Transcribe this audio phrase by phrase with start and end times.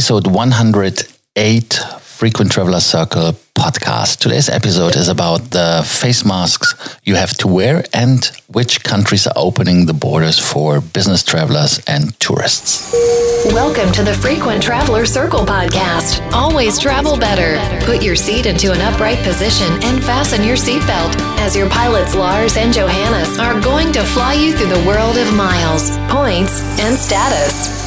[0.00, 4.16] episode 108 Frequent Traveler Circle podcast.
[4.16, 9.34] Today's episode is about the face masks you have to wear and which countries are
[9.36, 12.90] opening the borders for business travelers and tourists.
[13.52, 16.32] Welcome to the Frequent Traveler Circle podcast.
[16.32, 17.60] Always travel better.
[17.84, 22.56] Put your seat into an upright position and fasten your seatbelt as your pilots Lars
[22.56, 27.79] and Johannes are going to fly you through the world of miles, points, and status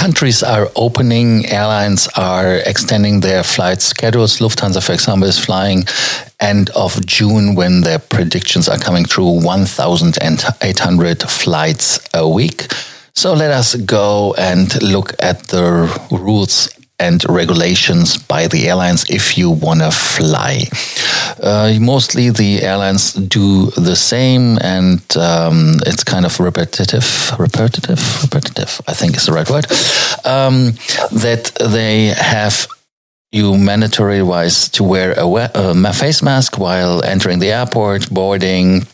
[0.00, 4.38] countries are opening, airlines are extending their flight schedules.
[4.38, 5.84] Lufthansa, for example, is flying
[6.40, 12.72] end of June when their predictions are coming through 1,800 flights a week.
[13.12, 15.62] So let us go and look at the
[16.10, 20.64] rules and regulations by the airlines if you want to fly.
[21.42, 28.80] Uh, mostly the airlines do the same, and um, it's kind of repetitive, repetitive, repetitive.
[28.86, 29.66] I think is the right word.
[30.24, 30.72] Um,
[31.10, 32.68] that they have
[33.32, 38.86] you mandatory wise to wear a, a face mask while entering the airport, boarding,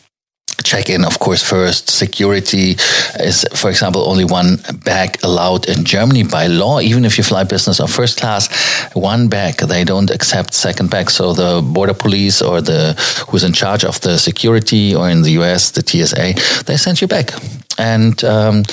[0.63, 1.89] check in, of course, first.
[1.89, 2.75] Security
[3.19, 6.79] is, for example, only one bag allowed in Germany by law.
[6.79, 8.49] Even if you fly business or first class,
[8.93, 9.57] one bag.
[9.57, 11.09] They don't accept second bag.
[11.09, 12.93] So the border police or the
[13.29, 17.07] who's in charge of the security, or in the US, the TSA, they send you
[17.07, 17.31] back.
[17.77, 18.63] And um,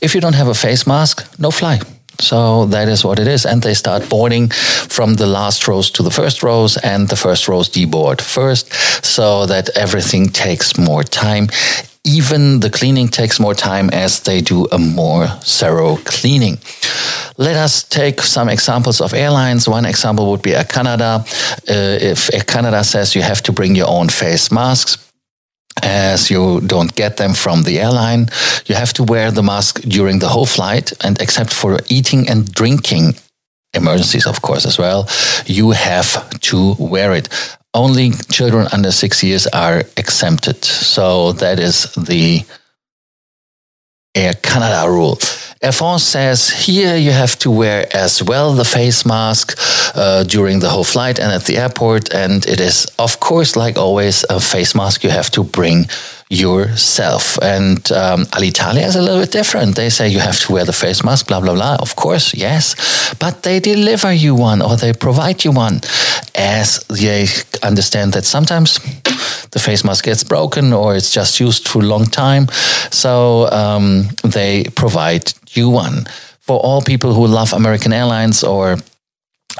[0.00, 1.80] if you don't have a face mask, no fly.
[2.20, 3.46] So that is what it is.
[3.46, 7.48] And they start boarding from the last rows to the first rows, and the first
[7.48, 8.72] rows deboard first,
[9.04, 11.48] so that everything takes more time.
[12.04, 16.58] Even the cleaning takes more time as they do a more thorough cleaning.
[17.36, 19.68] Let us take some examples of airlines.
[19.68, 21.24] One example would be Air Canada.
[21.68, 25.07] Uh, if Air Canada says you have to bring your own face masks,
[25.82, 28.28] as you don't get them from the airline.
[28.66, 32.50] You have to wear the mask during the whole flight, and except for eating and
[32.52, 33.14] drinking,
[33.74, 35.08] emergencies, of course, as well,
[35.46, 37.28] you have to wear it.
[37.74, 40.64] Only children under six years are exempted.
[40.64, 42.44] So that is the
[44.14, 45.18] Air Canada rule.
[45.60, 49.58] Air France says here you have to wear as well the face mask
[49.96, 52.14] uh, during the whole flight and at the airport.
[52.14, 55.86] And it is, of course, like always, a face mask you have to bring
[56.30, 57.38] yourself.
[57.42, 59.74] And um, Alitalia is a little bit different.
[59.74, 61.76] They say you have to wear the face mask, blah, blah, blah.
[61.80, 62.76] Of course, yes.
[63.18, 65.80] But they deliver you one or they provide you one
[66.36, 67.26] as they
[67.64, 68.78] understand that sometimes
[69.50, 72.48] the face mask gets broken or it's just used for a long time.
[72.90, 76.06] So um, they provide you one.
[76.40, 78.78] For all people who love American Airlines or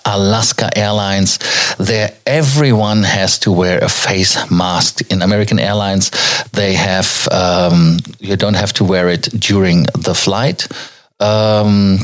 [0.05, 1.39] Alaska Airlines,
[1.79, 5.13] there everyone has to wear a face mask.
[5.13, 6.11] In American Airlines,
[6.53, 10.69] they have um, you don't have to wear it during the flight.
[11.21, 11.99] Um,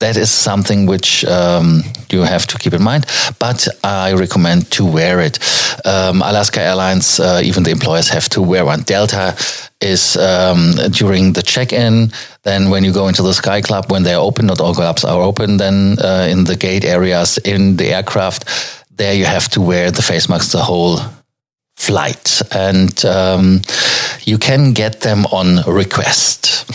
[0.00, 3.06] that is something which um, you have to keep in mind.
[3.38, 5.38] But I recommend to wear it.
[5.84, 8.82] Um, Alaska Airlines, uh, even the employers have to wear one.
[8.82, 9.36] Delta
[9.80, 12.12] is um, during the check-in.
[12.42, 15.22] Then when you go into the Sky Club, when they're open, not all clubs are
[15.22, 15.58] open.
[15.58, 18.44] Then uh, in the gate areas in the aircraft,
[18.90, 20.98] there you have to wear the face mask the whole
[21.76, 23.62] flight, and um,
[24.24, 26.66] you can get them on request.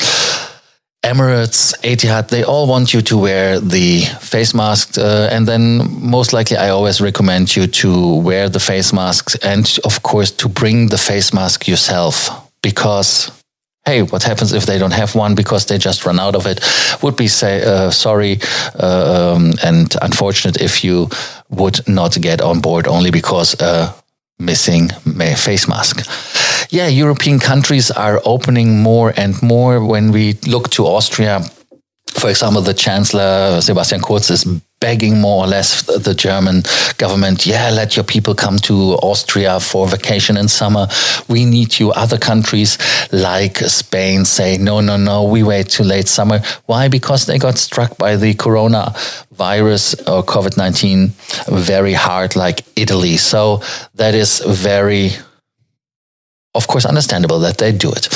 [1.05, 4.97] Emirates, Etihad, they all want you to wear the face mask.
[4.97, 9.77] Uh, and then, most likely, I always recommend you to wear the face masks and,
[9.83, 12.29] of course, to bring the face mask yourself
[12.61, 13.31] because.
[13.87, 16.59] Hey, what happens if they don't have one because they just run out of it?
[17.03, 18.39] Would be say uh, sorry
[18.79, 21.07] uh, um, and unfortunate if you
[21.49, 23.93] would not get on board only because uh,
[24.39, 24.89] missing
[25.35, 26.01] face mask
[26.69, 29.85] yeah, European countries are opening more and more.
[29.85, 31.41] When we look to Austria,
[32.15, 34.45] for example, the Chancellor Sebastian Kurz is
[34.79, 36.63] begging more or less the German
[36.97, 40.87] government, yeah, let your people come to Austria for vacation in summer.
[41.27, 41.91] We need you.
[41.91, 42.77] Other countries
[43.11, 46.39] like Spain say, no, no, no, we wait till late summer.
[46.67, 46.87] Why?
[46.87, 48.93] Because they got struck by the corona
[49.31, 51.13] virus or COVID 19
[51.49, 53.17] very hard, like Italy.
[53.17, 53.61] So
[53.95, 55.11] that is very
[56.55, 58.09] of course, understandable that they do it.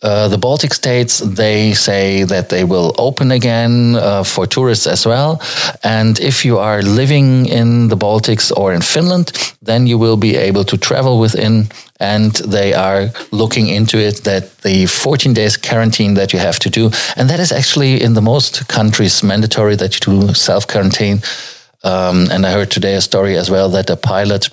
[0.00, 5.04] Uh, the Baltic states, they say that they will open again uh, for tourists as
[5.06, 5.40] well.
[5.82, 10.36] And if you are living in the Baltics or in Finland, then you will be
[10.36, 11.68] able to travel within.
[11.98, 16.70] And they are looking into it that the 14 days quarantine that you have to
[16.70, 21.20] do, and that is actually in the most countries mandatory that you do self quarantine.
[21.82, 24.48] Um, and I heard today a story as well that a pilot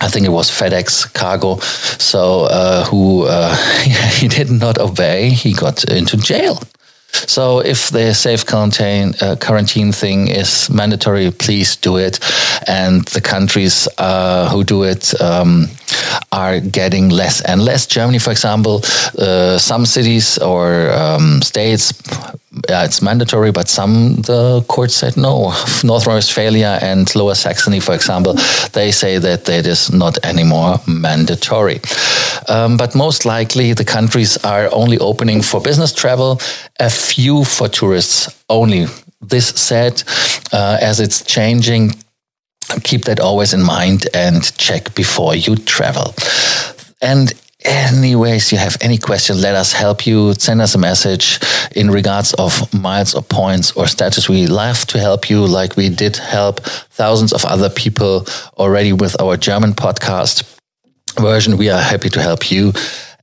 [0.00, 1.56] I think it was FedEx Cargo.
[1.98, 3.54] So uh, who uh,
[4.18, 6.60] he did not obey, he got into jail.
[7.12, 12.20] So if the safe quarantine, uh, quarantine thing is mandatory, please do it.
[12.68, 15.68] And the countries uh, who do it um,
[16.30, 17.86] are getting less and less.
[17.86, 18.82] Germany, for example,
[19.18, 21.92] uh, some cities or um, states
[22.68, 25.52] yeah, it's mandatory, but some the court said no.
[25.84, 28.34] North Rhine-Westphalia and Lower Saxony, for example,
[28.72, 31.80] they say that it is not anymore mandatory.
[32.48, 36.40] Um, but most likely, the countries are only opening for business travel,
[36.80, 38.86] a few for tourists only.
[39.20, 40.02] This said,
[40.52, 41.92] uh, as it's changing,
[42.82, 46.14] keep that always in mind and check before you travel.
[47.00, 47.32] And
[47.68, 50.34] anyways you have any question let us help you.
[50.34, 51.38] Send us a message
[51.76, 55.88] in regards of miles or points or status we love to help you like we
[55.88, 56.60] did help
[56.90, 58.26] thousands of other people
[58.56, 60.58] already with our german podcast
[61.20, 61.56] version.
[61.56, 62.72] We are happy to help you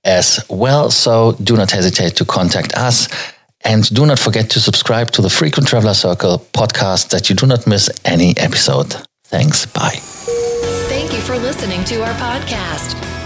[0.04, 0.92] as well.
[0.92, 3.08] So do not hesitate to contact us.
[3.64, 7.48] And do not forget to subscribe to the frequent traveler circle podcast that you do
[7.48, 8.96] not miss any episode.
[9.26, 9.66] Thanks.
[9.66, 9.98] Bye.
[10.88, 13.05] Thank you for listening to our podcast